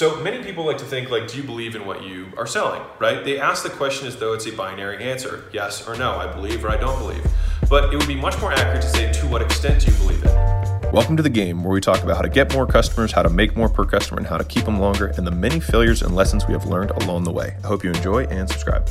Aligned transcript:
So 0.00 0.16
many 0.22 0.42
people 0.42 0.64
like 0.64 0.78
to 0.78 0.86
think 0.86 1.10
like, 1.10 1.28
do 1.28 1.36
you 1.36 1.42
believe 1.42 1.76
in 1.76 1.84
what 1.84 2.02
you 2.02 2.32
are 2.38 2.46
selling, 2.46 2.80
right? 2.98 3.22
They 3.22 3.38
ask 3.38 3.62
the 3.62 3.68
question 3.68 4.08
as 4.08 4.16
though 4.16 4.32
it's 4.32 4.46
a 4.46 4.50
binary 4.50 5.04
answer, 5.04 5.44
yes 5.52 5.86
or 5.86 5.94
no, 5.94 6.12
I 6.12 6.26
believe 6.32 6.64
or 6.64 6.70
I 6.70 6.78
don't 6.78 6.98
believe. 6.98 7.22
But 7.68 7.92
it 7.92 7.98
would 7.98 8.08
be 8.08 8.14
much 8.14 8.40
more 8.40 8.50
accurate 8.50 8.80
to 8.80 8.88
say, 8.88 9.12
to 9.12 9.26
what 9.26 9.42
extent 9.42 9.84
do 9.84 9.92
you 9.92 9.98
believe 9.98 10.24
it? 10.24 10.90
Welcome 10.90 11.18
to 11.18 11.22
the 11.22 11.28
game 11.28 11.62
where 11.62 11.74
we 11.74 11.82
talk 11.82 12.02
about 12.02 12.16
how 12.16 12.22
to 12.22 12.30
get 12.30 12.50
more 12.54 12.66
customers, 12.66 13.12
how 13.12 13.22
to 13.22 13.28
make 13.28 13.54
more 13.58 13.68
per 13.68 13.84
customer, 13.84 14.16
and 14.16 14.26
how 14.26 14.38
to 14.38 14.44
keep 14.44 14.64
them 14.64 14.80
longer, 14.80 15.08
and 15.18 15.26
the 15.26 15.30
many 15.30 15.60
failures 15.60 16.00
and 16.00 16.16
lessons 16.16 16.46
we 16.46 16.54
have 16.54 16.64
learned 16.64 16.92
along 17.02 17.24
the 17.24 17.32
way. 17.32 17.54
I 17.62 17.66
hope 17.66 17.84
you 17.84 17.90
enjoy 17.90 18.24
and 18.24 18.48
subscribe. 18.48 18.88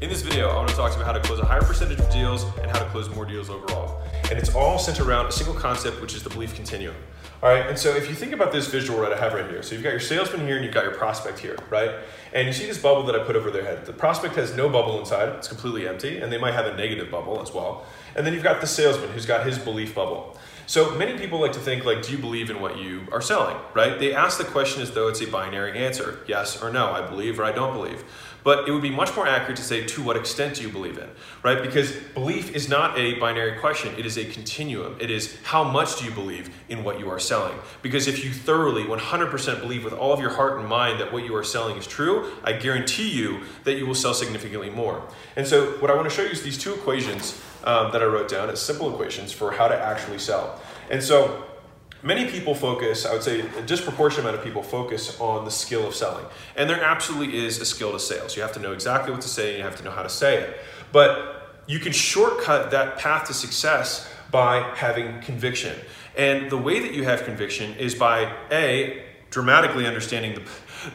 In 0.00 0.08
this 0.08 0.22
video, 0.22 0.50
I 0.50 0.54
want 0.54 0.68
to 0.68 0.76
talk 0.76 0.94
about 0.94 1.04
how 1.04 1.12
to 1.14 1.20
close 1.20 1.40
a 1.40 1.44
higher 1.44 1.62
percentage 1.62 1.98
of 1.98 2.08
deals 2.12 2.44
and 2.62 2.70
how 2.70 2.78
to 2.78 2.88
close 2.90 3.12
more 3.12 3.24
deals 3.24 3.50
overall. 3.50 4.00
And 4.30 4.38
it's 4.38 4.54
all 4.54 4.78
centered 4.78 5.08
around 5.08 5.26
a 5.26 5.32
single 5.32 5.54
concept, 5.54 6.00
which 6.00 6.14
is 6.14 6.22
the 6.22 6.30
belief 6.30 6.54
continuum. 6.54 6.94
All 7.44 7.50
right, 7.50 7.66
and 7.66 7.78
so 7.78 7.94
if 7.94 8.08
you 8.08 8.14
think 8.14 8.32
about 8.32 8.52
this 8.52 8.68
visual 8.68 9.02
that 9.02 9.12
I 9.12 9.18
have 9.18 9.34
right 9.34 9.44
here, 9.50 9.62
so 9.62 9.74
you've 9.74 9.84
got 9.84 9.90
your 9.90 10.00
salesman 10.00 10.46
here 10.46 10.56
and 10.56 10.64
you've 10.64 10.72
got 10.72 10.84
your 10.84 10.94
prospect 10.94 11.38
here, 11.38 11.58
right? 11.68 11.90
And 12.32 12.46
you 12.46 12.54
see 12.54 12.64
this 12.64 12.78
bubble 12.78 13.02
that 13.02 13.14
I 13.14 13.18
put 13.22 13.36
over 13.36 13.50
their 13.50 13.62
head. 13.62 13.84
The 13.84 13.92
prospect 13.92 14.36
has 14.36 14.56
no 14.56 14.70
bubble 14.70 14.98
inside, 14.98 15.28
it's 15.36 15.48
completely 15.48 15.86
empty, 15.86 16.20
and 16.20 16.32
they 16.32 16.38
might 16.38 16.54
have 16.54 16.64
a 16.64 16.74
negative 16.74 17.10
bubble 17.10 17.42
as 17.42 17.52
well. 17.52 17.84
And 18.16 18.26
then 18.26 18.32
you've 18.32 18.42
got 18.42 18.62
the 18.62 18.66
salesman 18.66 19.10
who's 19.10 19.26
got 19.26 19.44
his 19.44 19.58
belief 19.58 19.94
bubble. 19.94 20.38
So 20.66 20.96
many 20.96 21.18
people 21.18 21.38
like 21.38 21.52
to 21.52 21.60
think 21.60 21.84
like, 21.84 22.00
do 22.00 22.12
you 22.12 22.18
believe 22.18 22.48
in 22.48 22.62
what 22.62 22.78
you 22.78 23.02
are 23.12 23.20
selling, 23.20 23.58
right? 23.74 23.98
They 23.98 24.14
ask 24.14 24.38
the 24.38 24.44
question 24.44 24.80
as 24.80 24.92
though 24.92 25.08
it's 25.08 25.20
a 25.20 25.26
binary 25.26 25.78
answer, 25.78 26.20
yes 26.26 26.62
or 26.62 26.72
no, 26.72 26.92
I 26.92 27.06
believe 27.06 27.38
or 27.38 27.44
I 27.44 27.52
don't 27.52 27.74
believe. 27.74 28.04
But 28.44 28.68
it 28.68 28.72
would 28.72 28.82
be 28.82 28.90
much 28.90 29.16
more 29.16 29.26
accurate 29.26 29.56
to 29.56 29.62
say 29.62 29.86
to 29.86 30.02
what 30.02 30.16
extent 30.16 30.56
do 30.56 30.62
you 30.62 30.68
believe 30.68 30.98
in, 30.98 31.08
right? 31.42 31.60
Because 31.60 31.92
belief 32.12 32.54
is 32.54 32.68
not 32.68 32.96
a 32.98 33.18
binary 33.18 33.58
question, 33.58 33.94
it 33.98 34.04
is 34.04 34.18
a 34.18 34.24
continuum. 34.26 34.96
It 35.00 35.10
is 35.10 35.36
how 35.42 35.64
much 35.64 35.98
do 35.98 36.04
you 36.04 36.10
believe 36.10 36.54
in 36.68 36.84
what 36.84 37.00
you 37.00 37.08
are 37.10 37.18
selling? 37.18 37.58
Because 37.80 38.06
if 38.06 38.22
you 38.22 38.32
thoroughly 38.32 38.84
100% 38.84 39.60
believe 39.60 39.82
with 39.82 39.94
all 39.94 40.12
of 40.12 40.20
your 40.20 40.30
heart 40.30 40.60
and 40.60 40.68
mind 40.68 41.00
that 41.00 41.12
what 41.12 41.24
you 41.24 41.34
are 41.34 41.42
selling 41.42 41.76
is 41.78 41.86
true, 41.86 42.30
I 42.44 42.52
guarantee 42.52 43.10
you 43.10 43.40
that 43.64 43.74
you 43.74 43.86
will 43.86 43.94
sell 43.94 44.14
significantly 44.14 44.68
more. 44.68 45.02
And 45.36 45.46
so 45.46 45.72
what 45.78 45.90
I 45.90 45.94
want 45.94 46.08
to 46.08 46.14
show 46.14 46.22
you 46.22 46.28
is 46.28 46.42
these 46.42 46.58
two 46.58 46.74
equations 46.74 47.40
um, 47.64 47.92
that 47.92 48.02
I 48.02 48.04
wrote 48.04 48.28
down 48.28 48.50
as 48.50 48.60
simple 48.60 48.92
equations 48.92 49.32
for 49.32 49.52
how 49.52 49.68
to 49.68 49.74
actually 49.74 50.18
sell. 50.18 50.60
And 50.90 51.02
so 51.02 51.44
many 52.04 52.30
people 52.30 52.54
focus, 52.54 53.06
I 53.06 53.14
would 53.14 53.22
say 53.22 53.40
a 53.40 53.62
disproportionate 53.62 54.26
amount 54.26 54.38
of 54.38 54.44
people 54.44 54.62
focus 54.62 55.18
on 55.18 55.44
the 55.44 55.50
skill 55.50 55.88
of 55.88 55.94
selling. 55.94 56.26
And 56.54 56.68
there 56.68 56.82
absolutely 56.84 57.44
is 57.44 57.60
a 57.60 57.64
skill 57.64 57.92
to 57.92 57.98
sales. 57.98 58.36
You 58.36 58.42
have 58.42 58.52
to 58.52 58.60
know 58.60 58.72
exactly 58.72 59.10
what 59.10 59.22
to 59.22 59.28
say 59.28 59.48
and 59.50 59.58
you 59.58 59.64
have 59.64 59.76
to 59.76 59.82
know 59.82 59.90
how 59.90 60.02
to 60.02 60.08
say 60.10 60.38
it. 60.38 60.58
But 60.92 61.62
you 61.66 61.80
can 61.80 61.92
shortcut 61.92 62.70
that 62.72 62.98
path 62.98 63.26
to 63.28 63.34
success 63.34 64.08
by 64.30 64.60
having 64.76 65.20
conviction. 65.22 65.76
And 66.16 66.50
the 66.50 66.58
way 66.58 66.78
that 66.80 66.92
you 66.92 67.04
have 67.04 67.24
conviction 67.24 67.74
is 67.76 67.94
by 67.94 68.32
A, 68.52 69.02
dramatically 69.34 69.84
understanding 69.84 70.34
the 70.34 70.42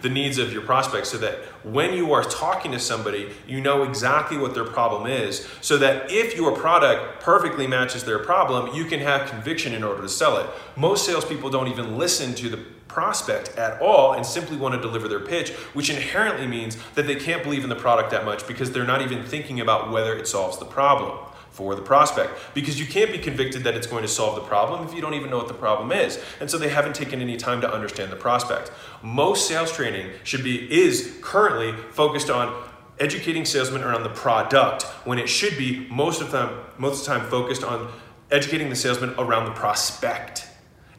the 0.02 0.10
needs 0.10 0.38
of 0.38 0.54
your 0.54 0.62
prospects 0.62 1.10
so 1.10 1.18
that 1.18 1.40
when 1.64 1.94
you 1.94 2.14
are 2.14 2.24
talking 2.24 2.72
to 2.72 2.80
somebody, 2.80 3.30
you 3.48 3.62
know 3.62 3.84
exactly 3.84 4.38
what 4.38 4.54
their 4.54 4.66
problem 4.66 5.08
is. 5.08 5.48
So 5.62 5.78
that 5.78 6.12
if 6.12 6.36
your 6.36 6.56
product 6.56 7.22
perfectly 7.22 7.68
matches 7.68 8.04
their 8.04 8.20
problem, 8.20 8.74
you 8.76 8.86
can 8.86 9.00
have 9.00 9.30
conviction 9.30 9.74
in 9.74 9.84
order 9.84 10.02
to 10.02 10.10
sell 10.10 10.38
it. 10.38 10.48
Most 10.76 11.06
salespeople 11.06 11.50
don't 11.50 11.68
even 11.68 11.98
listen 11.98 12.34
to 12.36 12.50
the 12.50 12.58
prospect 12.88 13.56
at 13.58 13.82
all 13.82 14.14
and 14.14 14.26
simply 14.26 14.58
want 14.58 14.74
to 14.76 14.82
deliver 14.82 15.08
their 15.08 15.20
pitch, 15.20 15.52
which 15.74 15.90
inherently 15.90 16.48
means 16.48 16.78
that 16.96 17.06
they 17.06 17.16
can't 17.16 17.44
believe 17.44 17.64
in 17.64 17.70
the 17.70 17.76
product 17.76 18.10
that 18.12 18.26
much 18.26 18.48
because 18.48 18.72
they're 18.72 18.84
not 18.86 19.02
even 19.02 19.24
thinking 19.24 19.60
about 19.60 19.92
whether 19.92 20.16
it 20.16 20.28
solves 20.28 20.58
the 20.58 20.66
problem 20.66 21.18
for 21.60 21.76
the 21.76 21.82
prospect 21.82 22.32
because 22.54 22.80
you 22.80 22.86
can't 22.86 23.12
be 23.12 23.18
convicted 23.18 23.66
that 23.66 23.76
it's 23.76 23.86
going 23.86 24.02
to 24.02 24.08
solve 24.08 24.36
the 24.36 24.42
problem 24.42 24.88
if 24.88 24.94
you 24.94 25.02
don't 25.02 25.14
even 25.14 25.30
know 25.30 25.36
what 25.36 25.50
the 25.50 25.54
problem 25.54 25.92
is. 25.92 26.18
And 26.40 26.50
so 26.50 26.58
they 26.58 26.70
haven't 26.70 26.96
taken 26.96 27.20
any 27.20 27.36
time 27.36 27.60
to 27.60 27.70
understand 27.70 28.14
the 28.14 28.16
prospect. 28.16 28.72
Most 29.04 29.46
sales 29.46 29.70
training 29.70 30.10
should 30.24 30.42
be 30.42 30.72
is 30.72 31.20
currently 31.22 31.74
focused 31.92 32.30
on 32.30 32.64
educating 32.98 33.44
salesmen 33.44 33.84
around 33.84 34.04
the 34.04 34.10
product 34.10 34.84
when 35.04 35.20
it 35.20 35.28
should 35.28 35.58
be 35.58 35.86
most 35.90 36.22
of 36.22 36.32
the 36.32 36.38
time 36.38 36.60
most 36.78 37.02
of 37.02 37.14
the 37.14 37.20
time 37.20 37.30
focused 37.30 37.66
on 37.66 37.92
educating 38.32 38.70
the 38.70 38.76
salesman 38.76 39.14
around 39.18 39.44
the 39.44 39.52
prospect 39.52 40.48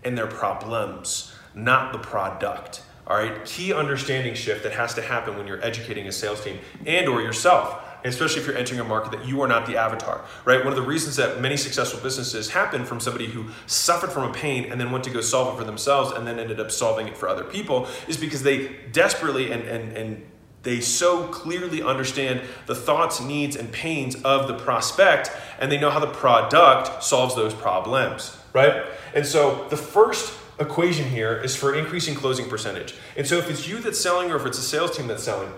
and 0.05 0.19
their 0.19 0.27
problems, 0.27 1.35
not 1.55 1.93
the 1.93 1.99
product. 1.99 2.83
All 3.07 3.17
right, 3.17 3.43
key 3.47 3.73
understanding 3.73 4.35
shift 4.35 4.63
that 4.65 4.73
has 4.73 4.93
to 4.95 5.01
happen 5.01 5.39
when 5.39 5.47
you're 5.47 5.65
educating 5.65 6.07
a 6.07 6.13
sales 6.13 6.45
team 6.45 6.59
and 6.85 7.09
or 7.09 7.23
yourself 7.23 7.83
especially 8.05 8.41
if 8.41 8.47
you're 8.47 8.57
entering 8.57 8.81
a 8.81 8.85
market 8.85 9.13
that 9.13 9.27
you 9.27 9.41
are 9.43 9.49
not 9.49 9.67
the 9.67 9.77
avatar, 9.77 10.25
right? 10.45 10.65
One 10.65 10.73
of 10.73 10.77
the 10.77 10.87
reasons 10.87 11.17
that 11.17 11.41
many 11.41 11.57
successful 11.57 12.01
businesses 12.01 12.51
happen 12.51 12.85
from 12.85 13.01
somebody 13.01 13.27
who 13.27 13.47
suffered 13.67 14.11
from 14.11 14.29
a 14.29 14.33
pain 14.33 14.71
and 14.71 14.81
then 14.81 14.91
went 14.91 15.05
to 15.05 15.11
go 15.11 15.21
solve 15.21 15.55
it 15.55 15.59
for 15.59 15.65
themselves 15.65 16.13
and 16.13 16.27
then 16.27 16.39
ended 16.39 16.61
up 16.61 16.71
solving 16.71 17.09
it 17.09 17.17
for 17.17 17.29
other 17.29 17.45
people 17.45 17.87
is 18.09 18.17
because 18.17 18.43
they 18.43 18.77
desperately 18.93 19.51
and, 19.51 19.63
and, 19.63 19.97
and 19.97 20.27
they 20.63 20.81
so 20.81 21.27
clearly 21.29 21.83
understand 21.83 22.43
the 22.67 22.75
thoughts, 22.75 23.21
needs, 23.21 23.57
and 23.57 23.73
pains 23.73 24.17
of 24.23 24.47
the 24.47 24.55
prospect, 24.55 25.31
and 25.59 25.73
they 25.73 25.79
know 25.79 25.91
how 25.91 26.01
the 26.01 26.07
product 26.07 27.03
solves 27.03 27.35
those 27.35 27.55
problems, 27.55 28.37
right? 28.53 28.85
And 29.15 29.25
so 29.25 29.67
the 29.71 29.77
first 29.77 30.39
equation 30.59 31.09
here 31.09 31.35
is 31.39 31.57
for 31.57 31.75
increasing 31.75 32.15
closing 32.15 32.49
percentage. 32.49 32.95
And 33.17 33.27
so 33.27 33.39
if 33.39 33.51
it's 33.51 33.67
you 33.67 33.79
that's 33.79 33.99
selling 33.99 34.31
or 34.31 34.37
if 34.37 34.45
it's 34.45 34.59
a 34.59 34.63
sales 34.63 34.95
team 34.95 35.07
that's 35.07 35.25
selling, 35.25 35.51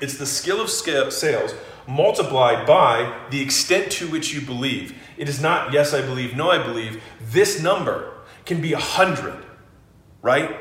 it's 0.00 0.16
the 0.18 0.26
skill 0.26 0.60
of 0.60 0.70
sales 0.70 1.54
multiplied 1.86 2.66
by 2.66 3.26
the 3.30 3.40
extent 3.40 3.90
to 3.92 4.08
which 4.08 4.34
you 4.34 4.40
believe. 4.40 4.98
It 5.16 5.28
is 5.28 5.40
not 5.40 5.72
yes, 5.72 5.94
I 5.94 6.02
believe, 6.02 6.36
no, 6.36 6.50
I 6.50 6.62
believe. 6.62 7.02
This 7.20 7.62
number 7.62 8.12
can 8.44 8.60
be 8.60 8.72
a 8.72 8.78
hundred, 8.78 9.44
right? 10.22 10.56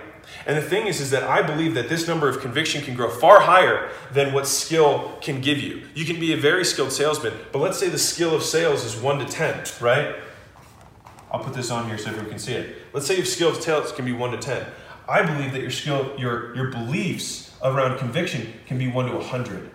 And 0.46 0.58
the 0.58 0.62
thing 0.62 0.88
is, 0.88 1.02
is 1.02 1.12
that 1.12 1.24
I 1.24 1.42
believe 1.42 1.74
that 1.76 1.90
this 1.90 2.08
number 2.08 2.28
of 2.28 2.40
conviction 2.40 2.82
can 2.82 2.96
grow 2.96 3.10
far 3.10 3.42
higher 3.42 3.92
than 4.12 4.34
what 4.34 4.48
skill 4.48 5.18
can 5.22 5.42
give 5.42 5.60
you. 5.60 5.84
You 5.94 6.06
can 6.06 6.20
be 6.20 6.34
a 6.34 6.38
very 6.38 6.66
skilled 6.66 6.92
salesman, 6.92 7.34
but 7.52 7.60
let's 7.60 7.78
say 7.78 7.90
the 7.90 7.98
skill 7.98 8.34
of 8.34 8.44
sales 8.44 8.84
is 8.84 8.96
one 8.96 9.20
to 9.20 9.26
10, 9.26 9.64
right? 9.82 10.16
I'll 11.32 11.44
put 11.44 11.54
this 11.54 11.70
on 11.70 11.88
here 11.88 11.98
so 11.98 12.10
everyone 12.10 12.30
can 12.30 12.40
see 12.40 12.54
it. 12.54 12.76
Let's 12.94 13.06
say 13.06 13.18
your 13.18 13.26
skill 13.26 13.50
of 13.50 13.62
sales 13.62 13.92
can 13.92 14.06
be 14.06 14.14
one 14.14 14.32
to 14.32 14.38
10. 14.38 14.66
I 15.08 15.24
believe 15.24 15.52
that 15.54 15.62
your 15.62 15.72
skill, 15.72 16.14
your, 16.18 16.56
your 16.56 16.72
beliefs 16.72 17.56
around 17.64 17.98
conviction 17.98 18.54
can 18.66 18.78
be 18.78 18.88
1 18.88 19.06
to 19.06 19.12
a 19.14 19.18
100. 19.18 19.72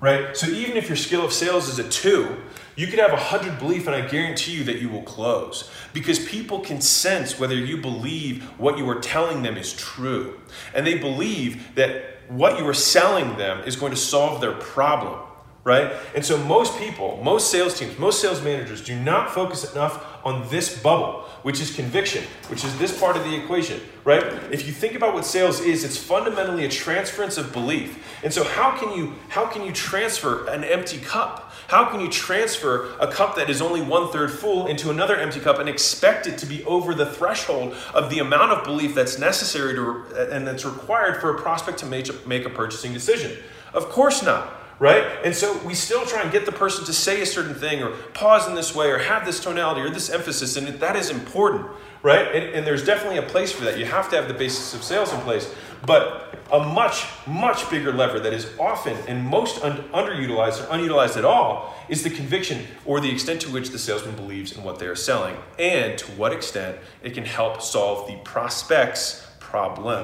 Right? 0.00 0.36
So 0.36 0.46
even 0.48 0.76
if 0.76 0.88
your 0.88 0.96
skill 0.96 1.24
of 1.24 1.32
sales 1.32 1.68
is 1.68 1.78
a 1.78 1.88
2, 1.88 2.36
you 2.76 2.88
could 2.88 2.98
have 2.98 3.10
a 3.10 3.14
100 3.14 3.58
belief 3.58 3.86
and 3.86 3.94
I 3.94 4.06
guarantee 4.06 4.52
you 4.52 4.64
that 4.64 4.80
you 4.80 4.88
will 4.88 5.02
close 5.02 5.70
because 5.92 6.18
people 6.18 6.60
can 6.60 6.80
sense 6.80 7.38
whether 7.38 7.54
you 7.54 7.78
believe 7.78 8.42
what 8.58 8.76
you 8.76 8.88
are 8.90 9.00
telling 9.00 9.42
them 9.42 9.56
is 9.56 9.72
true. 9.72 10.40
And 10.74 10.86
they 10.86 10.98
believe 10.98 11.74
that 11.76 12.18
what 12.28 12.58
you 12.58 12.66
are 12.66 12.74
selling 12.74 13.36
them 13.36 13.60
is 13.66 13.76
going 13.76 13.92
to 13.92 13.98
solve 13.98 14.40
their 14.40 14.52
problem 14.52 15.20
right? 15.64 15.92
And 16.14 16.24
so 16.24 16.36
most 16.36 16.78
people, 16.78 17.18
most 17.22 17.50
sales 17.50 17.78
teams, 17.78 17.98
most 17.98 18.20
sales 18.20 18.42
managers 18.42 18.84
do 18.84 18.94
not 19.00 19.30
focus 19.30 19.72
enough 19.72 20.04
on 20.22 20.46
this 20.50 20.80
bubble, 20.82 21.22
which 21.42 21.60
is 21.60 21.74
conviction, 21.74 22.22
which 22.48 22.64
is 22.64 22.78
this 22.78 22.98
part 22.98 23.16
of 23.16 23.24
the 23.24 23.34
equation, 23.34 23.80
right? 24.04 24.22
If 24.52 24.66
you 24.66 24.72
think 24.72 24.94
about 24.94 25.14
what 25.14 25.24
sales 25.24 25.60
is, 25.60 25.82
it's 25.82 25.96
fundamentally 25.96 26.66
a 26.66 26.68
transference 26.68 27.38
of 27.38 27.52
belief. 27.52 28.22
And 28.22 28.32
so 28.32 28.44
how 28.44 28.76
can 28.78 28.96
you 28.96 29.14
how 29.28 29.46
can 29.46 29.64
you 29.64 29.72
transfer 29.72 30.46
an 30.48 30.64
empty 30.64 30.98
cup? 30.98 31.52
How 31.68 31.86
can 31.90 32.00
you 32.00 32.10
transfer 32.10 32.94
a 33.00 33.10
cup 33.10 33.36
that 33.36 33.48
is 33.48 33.62
only 33.62 33.80
one 33.80 34.12
third 34.12 34.30
full 34.30 34.66
into 34.66 34.90
another 34.90 35.16
empty 35.16 35.40
cup 35.40 35.58
and 35.58 35.68
expect 35.68 36.26
it 36.26 36.36
to 36.38 36.46
be 36.46 36.62
over 36.64 36.94
the 36.94 37.06
threshold 37.06 37.74
of 37.94 38.10
the 38.10 38.18
amount 38.18 38.52
of 38.52 38.64
belief 38.64 38.94
that's 38.94 39.18
necessary 39.18 39.74
to 39.74 40.04
and 40.30 40.46
that's 40.46 40.66
required 40.66 41.22
for 41.22 41.34
a 41.34 41.40
prospect 41.40 41.78
to 41.78 41.86
make, 41.86 42.26
make 42.26 42.44
a 42.44 42.50
purchasing 42.50 42.92
decision? 42.92 43.38
Of 43.72 43.88
course 43.88 44.22
not 44.22 44.63
right? 44.78 45.04
And 45.24 45.34
so 45.34 45.56
we 45.64 45.74
still 45.74 46.04
try 46.04 46.22
and 46.22 46.32
get 46.32 46.46
the 46.46 46.52
person 46.52 46.84
to 46.86 46.92
say 46.92 47.22
a 47.22 47.26
certain 47.26 47.54
thing 47.54 47.82
or 47.82 47.90
pause 48.12 48.48
in 48.48 48.54
this 48.54 48.74
way 48.74 48.90
or 48.90 48.98
have 48.98 49.24
this 49.24 49.40
tonality 49.40 49.80
or 49.80 49.90
this 49.90 50.10
emphasis, 50.10 50.56
and 50.56 50.66
that 50.66 50.96
is 50.96 51.10
important, 51.10 51.66
right? 52.02 52.34
And, 52.34 52.54
and, 52.54 52.66
there's 52.66 52.84
definitely 52.84 53.18
a 53.18 53.22
place 53.22 53.52
for 53.52 53.64
that. 53.64 53.78
You 53.78 53.84
have 53.84 54.08
to 54.10 54.16
have 54.16 54.28
the 54.28 54.34
basis 54.34 54.74
of 54.74 54.82
sales 54.82 55.12
in 55.12 55.20
place, 55.20 55.52
but 55.86 56.34
a 56.52 56.60
much, 56.60 57.06
much 57.26 57.68
bigger 57.70 57.92
lever 57.92 58.20
that 58.20 58.32
is 58.32 58.48
often 58.58 58.96
and 59.08 59.22
most 59.22 59.62
un- 59.62 59.84
underutilized 59.92 60.62
or 60.62 60.72
unutilized 60.72 61.16
at 61.16 61.24
all 61.24 61.74
is 61.88 62.02
the 62.02 62.10
conviction 62.10 62.66
or 62.84 63.00
the 63.00 63.10
extent 63.10 63.40
to 63.42 63.50
which 63.50 63.70
the 63.70 63.78
salesman 63.78 64.14
believes 64.14 64.56
in 64.56 64.62
what 64.62 64.78
they 64.78 64.86
are 64.86 64.96
selling 64.96 65.36
and 65.58 65.98
to 65.98 66.06
what 66.12 66.32
extent 66.32 66.76
it 67.02 67.14
can 67.14 67.24
help 67.24 67.60
solve 67.60 68.06
the 68.08 68.16
prospect's 68.18 69.26
problem. 69.40 70.03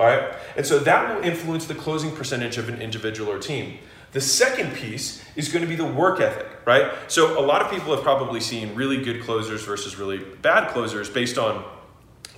All 0.00 0.06
right? 0.06 0.32
And 0.56 0.64
so 0.64 0.78
that 0.78 1.14
will 1.14 1.22
influence 1.22 1.66
the 1.66 1.74
closing 1.74 2.10
percentage 2.16 2.56
of 2.56 2.70
an 2.70 2.80
individual 2.80 3.30
or 3.30 3.38
team. 3.38 3.76
The 4.12 4.20
second 4.22 4.72
piece 4.72 5.22
is 5.36 5.52
going 5.52 5.60
to 5.60 5.68
be 5.68 5.76
the 5.76 5.84
work 5.84 6.20
ethic, 6.20 6.46
right? 6.64 6.90
So 7.08 7.38
a 7.38 7.44
lot 7.44 7.60
of 7.60 7.70
people 7.70 7.94
have 7.94 8.02
probably 8.02 8.40
seen 8.40 8.74
really 8.74 9.04
good 9.04 9.22
closers 9.22 9.62
versus 9.62 9.96
really 9.96 10.16
bad 10.40 10.70
closers 10.70 11.10
based 11.10 11.36
on 11.36 11.64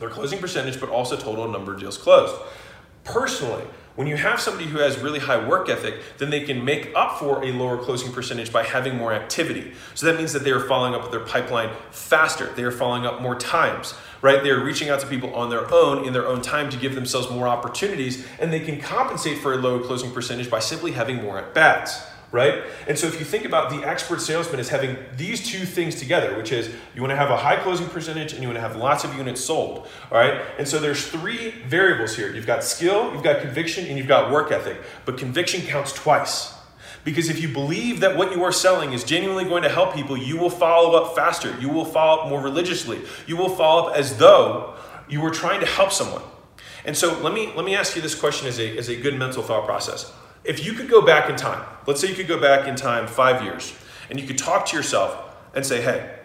their 0.01 0.11
closing 0.11 0.41
percentage, 0.41 0.81
but 0.81 0.89
also 0.89 1.17
total 1.17 1.47
number 1.47 1.73
of 1.73 1.79
deals 1.79 1.97
closed. 1.97 2.35
Personally, 3.05 3.63
when 3.95 4.07
you 4.07 4.17
have 4.17 4.41
somebody 4.41 4.67
who 4.67 4.79
has 4.79 4.99
really 4.99 5.19
high 5.19 5.47
work 5.47 5.69
ethic, 5.69 6.01
then 6.19 6.31
they 6.31 6.41
can 6.41 6.65
make 6.65 6.91
up 6.95 7.19
for 7.19 7.45
a 7.45 7.53
lower 7.53 7.77
closing 7.77 8.11
percentage 8.11 8.51
by 8.51 8.63
having 8.63 8.97
more 8.97 9.13
activity. 9.13 9.73
So 9.95 10.07
that 10.07 10.17
means 10.17 10.33
that 10.33 10.45
they 10.45 10.51
are 10.51 10.61
following 10.61 10.95
up 10.95 11.03
with 11.03 11.11
their 11.11 11.21
pipeline 11.21 11.71
faster. 11.91 12.47
They 12.55 12.63
are 12.63 12.71
following 12.71 13.05
up 13.05 13.21
more 13.21 13.35
times, 13.35 13.95
right? 14.23 14.43
They're 14.43 14.65
reaching 14.65 14.89
out 14.89 15.01
to 15.01 15.07
people 15.07 15.35
on 15.35 15.51
their 15.51 15.71
own 15.73 16.07
in 16.07 16.15
their 16.15 16.27
own 16.27 16.41
time 16.41 16.71
to 16.71 16.79
give 16.79 16.95
themselves 16.95 17.31
more 17.31 17.47
opportunities, 17.47 18.27
and 18.41 18.53
they 18.53 18.61
can 18.61 18.81
compensate 18.81 19.39
for 19.39 19.53
a 19.53 19.57
lower 19.57 19.81
closing 19.81 20.11
percentage 20.11 20.49
by 20.49 20.61
simply 20.61 20.93
having 20.93 21.23
more 21.23 21.39
at 21.39 21.53
bats 21.53 22.12
right? 22.33 22.65
And 22.89 22.99
so 22.99 23.07
if 23.07 23.19
you 23.19 23.27
think 23.27 23.45
about 23.45 23.71
the 23.71 23.87
expert 23.87 24.21
salesman 24.21 24.59
as 24.59 24.71
having 24.71 24.97
these 25.17 25.47
two 25.47 25.67
things 25.67 25.95
together, 25.95 26.35
which 26.37 26.51
is 26.51 26.75
you 26.95 27.03
want 27.03 27.11
to 27.11 27.17
have 27.17 27.31
a 27.31 27.37
high 27.37 27.57
closing 27.57 27.87
percentage 27.87 28.33
and 28.33 28.41
you 28.41 28.49
want 28.49 28.57
to 28.57 28.63
have 28.63 28.75
lots 28.75 29.05
of 29.05 29.15
units 29.15 29.45
sold, 29.45 29.87
all 30.11 30.19
right? 30.19 30.41
And 30.59 30.67
so 30.67 30.81
there's 30.81 31.07
three 31.07 31.51
variables 31.69 32.17
here. 32.17 32.35
You've 32.35 32.47
got 32.47 32.65
skill, 32.65 33.13
you've 33.13 33.23
got 33.23 33.43
conviction, 33.43 33.87
and 33.87 33.99
you've 33.99 34.09
got 34.09 34.33
work 34.33 34.51
ethic. 34.51 34.81
But 35.05 35.19
conviction 35.19 35.61
counts 35.61 35.93
twice. 35.93 36.55
Because 37.05 37.29
if 37.29 37.41
you 37.41 37.49
believe 37.49 38.01
that 38.01 38.17
what 38.17 38.35
you 38.35 38.43
are 38.45 38.53
selling 38.53 38.93
is 38.93 39.05
genuinely 39.05 39.45
going 39.45 39.65
to 39.65 39.69
help 39.69 39.95
people, 39.95 40.17
you 40.17 40.39
will 40.39 40.51
follow 40.51 40.97
up 40.97 41.15
faster. 41.15 41.55
You 41.61 41.69
will 41.69 41.85
follow 41.85 42.23
up 42.23 42.29
more 42.29 42.41
religiously. 42.41 43.03
You 43.27 43.37
will 43.37 43.51
follow 43.51 43.91
up 43.91 43.97
as 43.97 44.17
though 44.17 44.75
you 45.09 45.21
were 45.21 45.31
trying 45.31 45.61
to 45.61 45.67
help 45.67 45.93
someone. 45.93 46.23
And 46.85 46.97
so 46.97 47.21
let 47.21 47.35
me 47.35 47.53
let 47.55 47.65
me 47.65 47.77
ask 47.77 47.95
you 47.95 48.03
this 48.03 48.15
question 48.15 48.49
as 48.49 48.59
a, 48.59 48.77
as 48.79 48.89
a 48.89 48.97
good 48.97 49.19
mental 49.19 49.43
thought 49.43 49.67
process 49.67 50.13
if 50.45 50.65
you 50.65 50.73
could 50.73 50.89
go 50.89 51.03
back 51.03 51.31
in 51.31 51.37
time, 51.37 51.65
let's 51.87 52.01
say 52.01 52.09
you 52.09 52.15
could 52.15 52.29
go 52.29 52.41
back 52.41 52.67
in 52.67 52.77
time 52.77 53.07
five 53.07 53.43
years, 53.43 53.75
and 54.11 54.21
you 54.21 54.27
could 54.27 54.39
talk 54.39 54.67
to 54.67 54.77
yourself 54.77 55.37
and 55.55 55.65
say, 55.65 55.81
hey, 55.81 56.19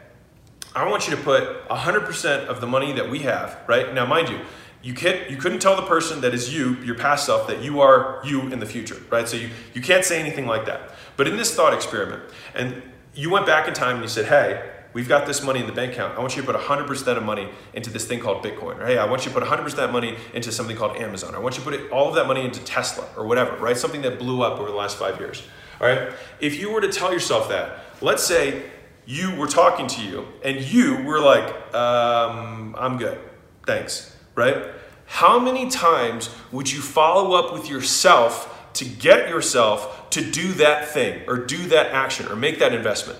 I 0.76 0.90
want 0.90 1.08
you 1.08 1.16
to 1.16 1.22
put 1.22 1.68
100% 1.70 2.46
of 2.46 2.62
the 2.62 2.68
money 2.68 2.94
that 2.94 3.10
we 3.10 3.20
have, 3.20 3.58
right? 3.68 3.94
Now, 3.94 4.06
mind 4.06 4.30
you, 4.30 4.40
you, 4.84 4.94
can't, 4.94 5.30
you 5.30 5.38
couldn't 5.38 5.60
tell 5.60 5.76
the 5.76 5.88
person 5.88 6.22
that 6.22 6.34
is 6.34 6.54
you, 6.54 6.76
your 6.84 6.96
past 6.96 7.26
self, 7.26 7.48
that 7.48 7.62
you 7.62 7.82
are 7.82 8.22
you 8.24 8.42
in 8.50 8.60
the 8.60 8.66
future, 8.66 9.02
right? 9.10 9.28
So 9.28 9.38
you, 9.38 9.50
you 9.74 9.82
can't 9.82 10.06
say 10.06 10.20
anything 10.20 10.46
like 10.46 10.66
that. 10.66 10.92
But 11.16 11.28
in 11.28 11.36
this 11.36 11.56
thought 11.56 11.74
experiment, 11.74 12.24
and 12.54 12.82
you 13.16 13.30
went 13.30 13.46
back 13.46 13.68
in 13.68 13.74
time 13.74 13.96
and 13.96 14.04
you 14.04 14.10
said, 14.10 14.26
hey, 14.26 14.72
we've 14.98 15.08
got 15.08 15.28
this 15.28 15.44
money 15.44 15.60
in 15.60 15.68
the 15.68 15.72
bank 15.72 15.94
account. 15.94 16.18
I 16.18 16.22
want 16.22 16.36
you 16.36 16.42
to 16.42 16.52
put 16.52 16.60
100% 16.60 17.18
of 17.18 17.22
money 17.22 17.48
into 17.76 17.92
this 17.92 18.08
thing 18.08 18.20
called 18.20 18.44
Bitcoin. 18.44 18.84
Hey, 18.84 18.98
I 18.98 19.06
want 19.06 19.28
you 19.28 19.32
to 19.32 19.40
put 19.40 19.48
100% 19.48 19.64
of 19.64 19.76
that 19.76 19.92
money 19.92 20.18
into 20.34 20.52
something 20.52 20.76
called 20.76 20.98
Amazon. 20.98 21.36
I 21.36 21.38
want 21.38 21.56
you 21.56 21.64
to 21.64 21.70
put 21.70 21.80
it, 21.80 21.92
all 21.92 22.10
of 22.10 22.16
that 22.16 22.26
money 22.26 22.44
into 22.44 22.62
Tesla 22.62 23.08
or 23.16 23.28
whatever, 23.28 23.56
right? 23.58 23.78
Something 23.78 24.02
that 24.02 24.18
blew 24.18 24.42
up 24.42 24.58
over 24.58 24.72
the 24.72 24.76
last 24.76 24.98
five 24.98 25.20
years. 25.20 25.44
All 25.80 25.88
right? 25.88 26.12
If 26.40 26.60
you 26.60 26.72
were 26.72 26.82
to 26.82 26.92
tell 26.92 27.14
yourself 27.14 27.48
that, 27.50 27.78
let's 28.02 28.24
say 28.24 28.64
you 29.06 29.36
were 29.36 29.46
talking 29.46 29.86
to 29.86 30.02
you 30.02 30.26
and 30.44 30.62
you 30.62 31.04
were 31.04 31.20
like, 31.20 31.76
um, 31.76 32.76
I'm 32.76 32.98
good. 32.98 33.20
Thanks. 33.68 34.18
Right? 34.34 34.66
How 35.06 35.38
many 35.38 35.70
times 35.70 36.32
would 36.52 36.72
you 36.72 36.82
follow 36.82 37.38
up 37.38 37.54
with 37.54 37.70
yourself 37.70 38.74
to 38.74 38.86
get 38.86 39.30
yourself 39.30 40.10
to 40.10 40.24
do 40.32 40.54
that 40.54 40.88
thing 40.88 41.22
or 41.28 41.38
do 41.38 41.68
that 41.68 41.92
action 41.92 42.28
or 42.30 42.36
make 42.36 42.58
that 42.58 42.74
investment? 42.74 43.20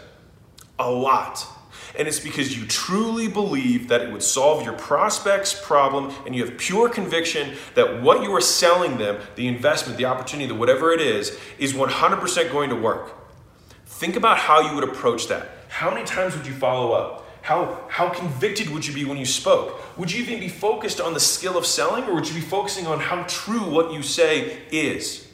A 0.80 0.90
lot 0.90 1.54
and 1.98 2.08
it's 2.08 2.20
because 2.20 2.58
you 2.58 2.66
truly 2.66 3.28
believe 3.28 3.88
that 3.88 4.02
it 4.02 4.12
would 4.12 4.24
solve 4.24 4.64
your 4.64 4.74
prospect's 4.74 5.54
problem 5.54 6.14
and 6.26 6.36
you 6.36 6.46
have 6.46 6.58
pure 6.58 6.90
conviction 6.90 7.56
that 7.76 8.02
what 8.02 8.24
you 8.24 8.34
are 8.34 8.42
selling 8.42 8.98
them, 8.98 9.22
the 9.36 9.48
investment, 9.48 9.98
the 9.98 10.06
opportunity, 10.06 10.48
the 10.48 10.56
whatever 10.56 10.92
it 10.92 11.02
is, 11.02 11.38
is 11.58 11.74
100% 11.74 12.52
going 12.52 12.70
to 12.70 12.76
work. 12.76 13.14
Think 13.86 14.16
about 14.16 14.38
how 14.38 14.62
you 14.62 14.76
would 14.76 14.84
approach 14.84 15.28
that. 15.28 15.50
How 15.70 15.92
many 15.92 16.06
times 16.06 16.36
would 16.36 16.46
you 16.46 16.54
follow 16.54 16.94
up? 16.94 17.26
How, 17.42 17.86
how 17.88 18.10
convicted 18.10 18.70
would 18.70 18.86
you 18.86 18.94
be 18.94 19.06
when 19.06 19.18
you 19.18 19.26
spoke? 19.26 19.98
Would 19.98 20.12
you 20.12 20.22
even 20.22 20.40
be 20.40 20.50
focused 20.50 21.00
on 21.00 21.14
the 21.14 21.20
skill 21.20 21.58
of 21.58 21.66
selling 21.66 22.04
or 22.04 22.14
would 22.14 22.28
you 22.28 22.36
be 22.36 22.42
focusing 22.42 22.88
on 22.88 23.00
how 23.00 23.24
true 23.24 23.64
what 23.64 23.94
you 23.94 24.04
say 24.04 24.64
is? 24.70 25.27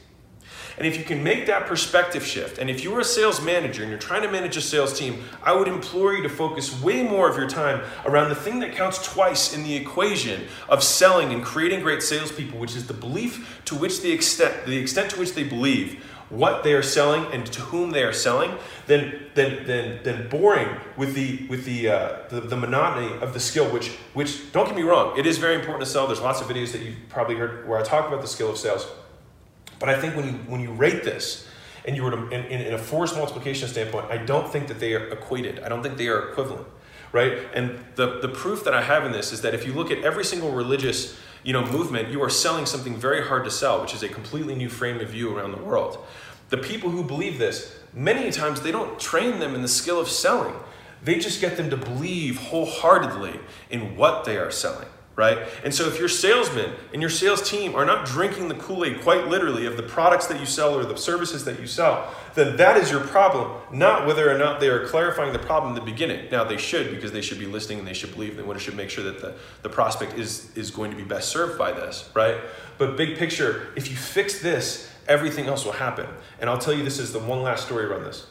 And 0.76 0.86
if 0.86 0.98
you 0.98 1.04
can 1.04 1.22
make 1.22 1.46
that 1.46 1.66
perspective 1.66 2.24
shift, 2.24 2.58
and 2.58 2.68
if 2.68 2.82
you're 2.82 3.00
a 3.00 3.04
sales 3.04 3.40
manager 3.40 3.82
and 3.82 3.90
you're 3.90 3.98
trying 3.98 4.22
to 4.22 4.30
manage 4.30 4.56
a 4.56 4.60
sales 4.60 4.98
team, 4.98 5.22
I 5.42 5.54
would 5.54 5.68
implore 5.68 6.14
you 6.14 6.22
to 6.22 6.28
focus 6.28 6.80
way 6.82 7.02
more 7.02 7.28
of 7.28 7.36
your 7.36 7.48
time 7.48 7.82
around 8.04 8.28
the 8.28 8.34
thing 8.34 8.58
that 8.60 8.74
counts 8.74 9.04
twice 9.04 9.54
in 9.54 9.62
the 9.62 9.76
equation 9.76 10.46
of 10.68 10.82
selling 10.82 11.32
and 11.32 11.44
creating 11.44 11.80
great 11.80 12.02
salespeople, 12.02 12.58
which 12.58 12.74
is 12.74 12.86
the 12.86 12.94
belief 12.94 13.62
to 13.66 13.76
which 13.76 14.02
the 14.02 14.10
extent, 14.10 14.66
the 14.66 14.76
extent 14.76 15.10
to 15.10 15.18
which 15.18 15.34
they 15.34 15.44
believe 15.44 16.02
what 16.30 16.64
they 16.64 16.72
are 16.72 16.82
selling 16.82 17.26
and 17.32 17.46
to 17.46 17.60
whom 17.60 17.90
they 17.90 18.02
are 18.02 18.12
selling, 18.12 18.56
than 18.86 19.26
than 19.34 19.64
than, 19.66 20.02
than 20.02 20.28
boring 20.28 20.68
with 20.96 21.14
the 21.14 21.46
with 21.48 21.64
the, 21.64 21.88
uh, 21.88 22.16
the, 22.30 22.40
the 22.40 22.56
monotony 22.56 23.16
of 23.20 23.34
the 23.34 23.40
skill. 23.40 23.66
Which 23.70 23.90
which 24.14 24.50
don't 24.52 24.66
get 24.66 24.74
me 24.74 24.82
wrong, 24.82 25.16
it 25.18 25.26
is 25.26 25.38
very 25.38 25.54
important 25.54 25.84
to 25.84 25.90
sell. 25.90 26.06
There's 26.06 26.20
lots 26.20 26.40
of 26.40 26.48
videos 26.48 26.72
that 26.72 26.82
you've 26.82 26.96
probably 27.08 27.36
heard 27.36 27.68
where 27.68 27.78
I 27.78 27.82
talk 27.82 28.08
about 28.08 28.22
the 28.22 28.26
skill 28.26 28.50
of 28.50 28.56
sales. 28.56 28.86
But 29.78 29.88
I 29.88 30.00
think 30.00 30.16
when 30.16 30.26
you 30.26 30.32
when 30.46 30.60
you 30.60 30.72
rate 30.72 31.04
this, 31.04 31.46
and 31.84 31.96
you 31.96 32.02
were 32.02 32.10
to, 32.10 32.28
in, 32.28 32.44
in 32.44 32.74
a 32.74 32.78
force 32.78 33.14
multiplication 33.14 33.68
standpoint, 33.68 34.10
I 34.10 34.18
don't 34.18 34.50
think 34.50 34.68
that 34.68 34.80
they 34.80 34.94
are 34.94 35.08
equated. 35.08 35.60
I 35.60 35.68
don't 35.68 35.82
think 35.82 35.98
they 35.98 36.08
are 36.08 36.30
equivalent, 36.30 36.66
right? 37.12 37.38
And 37.54 37.78
the 37.96 38.20
the 38.20 38.28
proof 38.28 38.64
that 38.64 38.74
I 38.74 38.82
have 38.82 39.04
in 39.04 39.12
this 39.12 39.32
is 39.32 39.42
that 39.42 39.54
if 39.54 39.66
you 39.66 39.72
look 39.72 39.90
at 39.90 39.98
every 39.98 40.24
single 40.24 40.52
religious 40.52 41.18
you 41.42 41.52
know 41.52 41.64
movement, 41.66 42.08
you 42.08 42.22
are 42.22 42.30
selling 42.30 42.66
something 42.66 42.96
very 42.96 43.26
hard 43.26 43.44
to 43.44 43.50
sell, 43.50 43.80
which 43.82 43.94
is 43.94 44.02
a 44.02 44.08
completely 44.08 44.54
new 44.54 44.68
frame 44.68 45.00
of 45.00 45.08
view 45.08 45.36
around 45.36 45.52
the 45.52 45.62
world. 45.62 45.98
The 46.50 46.58
people 46.58 46.90
who 46.90 47.02
believe 47.02 47.38
this, 47.38 47.76
many 47.92 48.30
times 48.30 48.60
they 48.60 48.70
don't 48.70 48.98
train 49.00 49.38
them 49.40 49.54
in 49.54 49.62
the 49.62 49.68
skill 49.68 50.00
of 50.00 50.08
selling. 50.08 50.54
They 51.02 51.18
just 51.18 51.40
get 51.40 51.56
them 51.56 51.68
to 51.70 51.76
believe 51.76 52.38
wholeheartedly 52.38 53.40
in 53.68 53.96
what 53.96 54.24
they 54.24 54.38
are 54.38 54.50
selling 54.50 54.88
right? 55.16 55.38
And 55.62 55.72
so 55.72 55.86
if 55.86 55.98
your 55.98 56.08
salesman 56.08 56.72
and 56.92 57.00
your 57.00 57.10
sales 57.10 57.48
team 57.48 57.74
are 57.76 57.84
not 57.84 58.04
drinking 58.04 58.48
the 58.48 58.54
Kool 58.54 58.84
Aid 58.84 59.00
quite 59.02 59.28
literally 59.28 59.64
of 59.66 59.76
the 59.76 59.82
products 59.82 60.26
that 60.26 60.40
you 60.40 60.46
sell 60.46 60.76
or 60.76 60.84
the 60.84 60.96
services 60.96 61.44
that 61.44 61.60
you 61.60 61.66
sell, 61.66 62.12
then 62.34 62.56
that 62.56 62.76
is 62.76 62.90
your 62.90 63.00
problem, 63.00 63.52
not 63.72 64.06
whether 64.06 64.28
or 64.28 64.36
not 64.36 64.58
they 64.58 64.68
are 64.68 64.86
clarifying 64.86 65.32
the 65.32 65.38
problem 65.38 65.76
in 65.76 65.84
the 65.84 65.90
beginning. 65.90 66.28
Now, 66.32 66.42
they 66.42 66.56
should 66.56 66.90
because 66.90 67.12
they 67.12 67.20
should 67.20 67.38
be 67.38 67.46
listening 67.46 67.78
and 67.78 67.86
they 67.86 67.92
should 67.92 68.12
believe, 68.12 68.38
and 68.38 68.50
they 68.50 68.58
should 68.58 68.76
make 68.76 68.90
sure 68.90 69.04
that 69.04 69.20
the, 69.20 69.34
the 69.62 69.68
prospect 69.68 70.14
is, 70.14 70.54
is 70.56 70.70
going 70.70 70.90
to 70.90 70.96
be 70.96 71.04
best 71.04 71.28
served 71.28 71.58
by 71.58 71.70
this, 71.70 72.10
right? 72.14 72.36
But 72.76 72.96
big 72.96 73.16
picture, 73.16 73.68
if 73.76 73.88
you 73.88 73.96
fix 73.96 74.40
this, 74.40 74.90
everything 75.06 75.46
else 75.46 75.64
will 75.64 75.72
happen. 75.72 76.08
And 76.40 76.50
I'll 76.50 76.58
tell 76.58 76.74
you 76.74 76.82
this 76.82 76.98
is 76.98 77.12
the 77.12 77.20
one 77.20 77.42
last 77.42 77.66
story 77.66 77.84
around 77.84 78.02
this. 78.02 78.26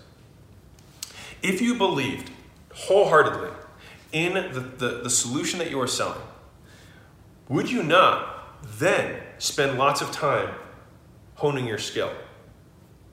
If 1.42 1.62
you 1.62 1.76
believed 1.76 2.30
wholeheartedly 2.74 3.52
in 4.12 4.34
the, 4.34 4.60
the, 4.60 5.02
the 5.04 5.10
solution 5.10 5.60
that 5.60 5.70
you 5.70 5.80
are 5.80 5.88
selling, 5.88 6.22
would 7.50 7.70
you 7.70 7.84
not 7.84 8.64
then 8.80 9.20
spend 9.38 9.78
lots 9.78 10.02
of 10.02 10.12
time 10.12 10.54
honing 11.36 11.68
your 11.68 11.78
skill? 11.78 12.12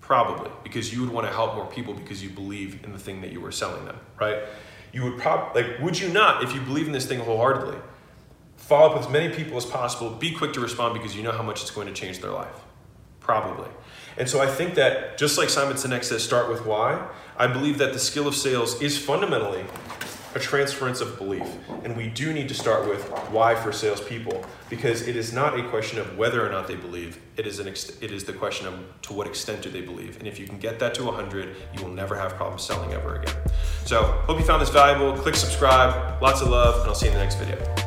Probably, 0.01 0.51
because 0.65 0.93
you 0.93 1.01
would 1.03 1.11
want 1.11 1.27
to 1.27 1.33
help 1.33 1.55
more 1.55 1.67
people 1.67 1.95
because 1.95 2.23
you 2.23 2.31
believe 2.31 2.85
in 2.85 2.93
the 2.93 2.99
thing 2.99 3.21
that 3.21 3.33
you 3.33 3.41
were 3.41 3.53
selling 3.53 3.85
them, 3.85 3.99
right? 4.19 4.39
You 4.93 5.05
would 5.05 5.19
probably, 5.19 5.63
like, 5.63 5.81
would 5.81 5.99
you 5.99 6.09
not, 6.09 6.43
if 6.43 6.53
you 6.53 6.61
believe 6.61 6.87
in 6.87 6.93
this 6.93 7.07
thing 7.07 7.21
wholeheartedly, 7.21 7.79
follow 8.57 8.89
up 8.89 8.97
with 8.97 9.07
as 9.07 9.13
many 9.13 9.33
people 9.35 9.57
as 9.57 9.65
possible, 9.65 10.11
be 10.11 10.33
quick 10.33 10.53
to 10.55 10.61
respond 10.61 10.95
because 10.95 11.15
you 11.15 11.23
know 11.23 11.33
how 11.33 11.43
much 11.43 11.63
it's 11.63 11.71
going 11.71 11.87
to 11.87 11.93
change 11.93 12.19
their 12.19 12.33
life? 12.33 12.55
Probably. 13.21 13.69
And 14.17 14.29
so 14.29 14.41
I 14.41 14.47
think 14.47 14.75
that 14.75 15.17
just 15.17 15.39
like 15.39 15.49
Simon 15.49 15.77
Sinek 15.77 16.03
says, 16.03 16.25
start 16.25 16.49
with 16.49 16.67
why, 16.67 17.09
I 17.37 17.47
believe 17.47 17.79
that 17.79 17.93
the 17.93 17.99
skill 17.99 18.27
of 18.27 18.35
sales 18.35 18.81
is 18.83 18.99
fundamentally 18.99 19.65
a 20.35 20.39
transference 20.39 21.01
of 21.01 21.19
belief. 21.19 21.47
And 21.85 21.97
we 21.97 22.09
do 22.09 22.33
need 22.33 22.49
to 22.49 22.55
start 22.55 22.89
with 22.89 23.03
why 23.31 23.55
for 23.55 23.73
salespeople, 23.73 24.45
because 24.69 25.07
it 25.09 25.17
is 25.17 25.33
not 25.33 25.59
a 25.59 25.69
question 25.69 25.99
of 25.99 26.17
whether 26.17 26.47
or 26.47 26.51
not 26.51 26.69
they 26.69 26.77
believe. 26.77 27.21
It 27.37 27.47
is 27.47 27.59
an 27.59 27.69
ex- 27.69 28.01
it 28.01 28.13
is 28.13 28.25
the 28.25 28.33
question 28.33 28.67
of 28.67 28.75
to 29.03 29.13
what 29.13 29.27
extent 29.27 29.63
do 29.63 29.71
they 29.71 29.81
believe. 29.81 30.19
And 30.19 30.29
if 30.29 30.39
you 30.39 30.47
can 30.47 30.59
get 30.59 30.79
that 30.79 30.95
to 30.95 31.05
100, 31.05 31.57
you 31.75 31.83
will 31.83 31.93
never 31.93 32.15
have 32.17 32.35
problems 32.35 32.63
selling 32.63 32.93
ever 32.93 33.17
again. 33.17 33.35
So 33.85 34.03
hope 34.03 34.39
you 34.39 34.45
found 34.45 34.63
this 34.63 34.71
valuable. 34.71 35.17
Click 35.19 35.35
subscribe. 35.35 36.23
Lots 36.23 36.43
of 36.43 36.49
love, 36.49 36.81
and 36.81 36.89
I'll 36.89 36.95
see 36.95 37.07
you 37.07 37.13
in 37.13 37.19
the 37.19 37.25
next 37.25 37.37
video. 37.37 37.80